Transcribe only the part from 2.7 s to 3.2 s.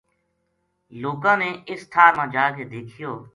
دیکھیو